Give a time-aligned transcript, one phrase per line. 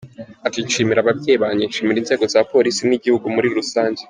[0.47, 3.99] Ati “Nshimira ababyeyi banjye, nshimira inzego za Polisi n’igihugu muri rusange”.